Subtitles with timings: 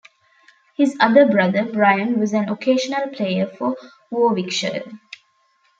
[0.77, 3.77] His other brother, Bryan, was an occasional player for
[4.09, 4.81] Warwickshire.